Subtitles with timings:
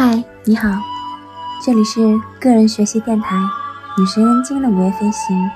[0.00, 0.68] 嗨，你好，
[1.60, 2.00] 这里是
[2.38, 3.34] 个人学习电台
[3.98, 5.50] 女神恩晶的午夜飞行。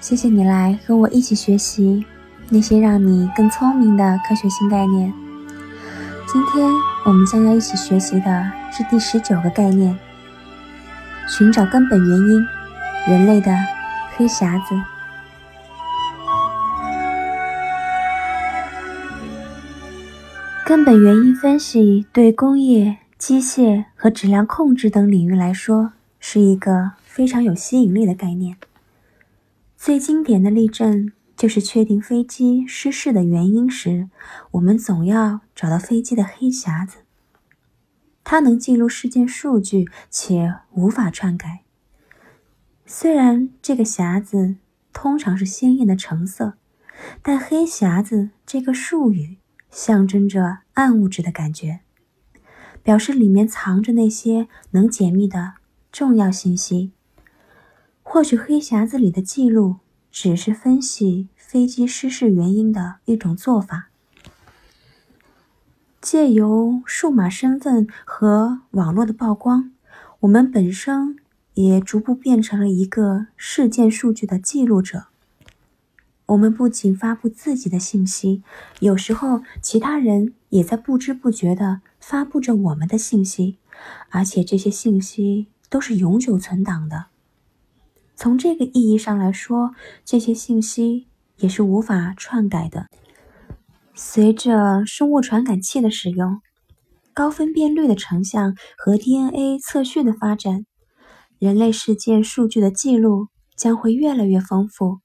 [0.00, 2.04] 谢谢你来和我一起学习
[2.50, 5.10] 那些让你更聪明的科学新概念。
[6.30, 6.70] 今天
[7.06, 9.98] 我们将要一起学习的是第十九个概念：
[11.26, 12.46] 寻找根本原因——
[13.08, 13.50] 人类的
[14.14, 14.74] 黑匣子。
[20.66, 22.98] 根本原因分析对工业。
[23.18, 28.58] 机械和质量控制等领域来说，是一个非常有吸引力的概念。
[29.74, 34.10] 最经典的例证就是确定飞机失事的原因时，
[34.52, 36.98] 我们总要找到飞机的黑匣子。
[38.22, 41.62] 它能记录事件数据，且无法篡改。
[42.84, 44.56] 虽然这个匣子
[44.92, 46.54] 通常是鲜艳的橙色，
[47.22, 49.38] 但“黑匣子”这个术语
[49.70, 51.80] 象征着暗物质的感觉。
[52.86, 55.54] 表示里面藏着那些能解密的
[55.90, 56.92] 重要信息。
[58.04, 59.78] 或许黑匣子里的记录
[60.12, 63.88] 只是分析飞机失事原因的一种做法。
[66.00, 69.72] 借由数码身份和网络的曝光，
[70.20, 71.16] 我们本身
[71.54, 75.06] 也逐步变成了一个事件数据的记录者。
[76.26, 78.42] 我们不仅发布自己的信息，
[78.80, 83.58] 有时候其他人也在不知不觉地发布着我们的信息，
[84.10, 87.06] 而且这些信息都是永久存档的。
[88.16, 89.74] 从这个意义上来说，
[90.04, 92.86] 这些信息也是无法篡改的。
[93.94, 96.40] 随着生物传感器的使用、
[97.14, 100.66] 高分辨率的成像和 DNA 测序的发展，
[101.38, 104.98] 人类事件数据的记录将会越来越丰富。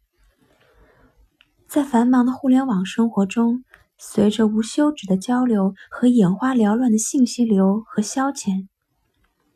[1.71, 3.63] 在繁忙的互联网生活中，
[3.97, 8.67] 随着无休止的交流和眼花缭乱的信息流和消遣，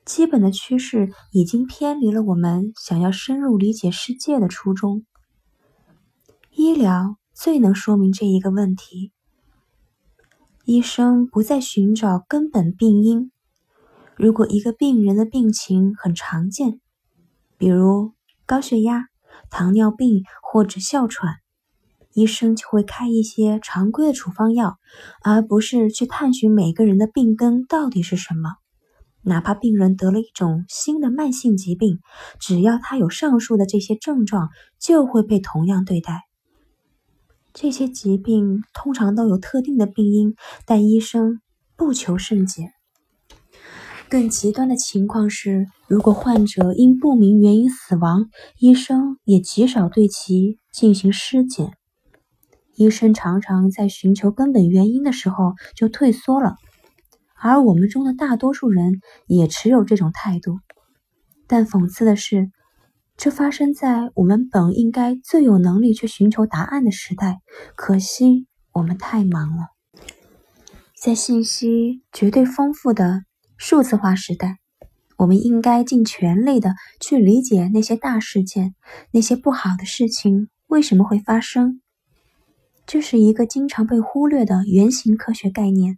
[0.05, 5.03] 基本的趋势已经偏离了我们想要深入理解世界的初衷。
[6.51, 9.11] 医疗最能说明这一个问题。
[10.63, 13.29] 医生不再寻找根本病因。
[14.15, 16.79] 如果一个病人的病情很常见，
[17.57, 18.13] 比如
[18.45, 19.09] 高血压、
[19.49, 21.41] 糖尿病或者哮喘。
[22.15, 24.77] 医生就会开一些常规的处方药，
[25.21, 28.55] 而不是去探寻每个人的病根到底是什么。
[29.21, 31.99] 哪怕病人得了一种新的慢性疾病，
[32.39, 34.49] 只要他有上述的这些症状，
[34.79, 36.21] 就会被同样对待。
[37.53, 41.41] 这些疾病通常都有特定的病因，但医生
[41.75, 42.71] 不求甚解。
[44.07, 51.73] 更极端的情况是，如果患者因不明原因死亡，医生也极少对其进行尸检。
[52.75, 56.55] 医生常常在寻求根本原因的时候就退缩了，
[57.35, 60.59] 而我们中的大多数人也持有这种态度。
[61.47, 62.51] 但讽刺的是，
[63.17, 67.39] 这发生在我们本应该最有能力去寻求答案的时代。
[67.75, 69.67] 可惜我们太忙了。
[70.99, 73.23] 在信息绝对丰富的
[73.57, 74.57] 数字化时代，
[75.17, 78.75] 我们应该尽全力的去理解那些大事件，
[79.11, 81.79] 那些不好的事情为什么会发生。
[82.87, 85.97] 这是一个经常被忽略的原型科学概念。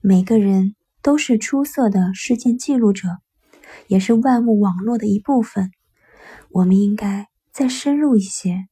[0.00, 3.18] 每个人都是出色的事件记录者，
[3.88, 5.70] 也是万物网络的一部分。
[6.50, 8.66] 我们应该再深入一些。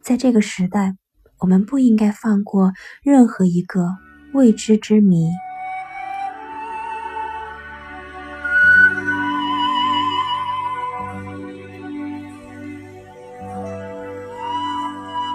[0.00, 0.96] 在这个时代，
[1.40, 2.72] 我们不应该放过
[3.02, 3.88] 任何一个
[4.32, 5.28] 未知之谜。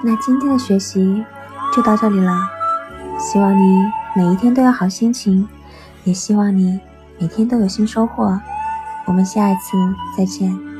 [0.03, 1.25] 那今天的学习
[1.75, 2.37] 就到这里了，
[3.19, 3.85] 希望你
[4.15, 5.47] 每一天都有好心情，
[6.03, 6.79] 也希望你
[7.19, 8.39] 每天都有新收获。
[9.05, 9.77] 我们下一次
[10.17, 10.67] 再见。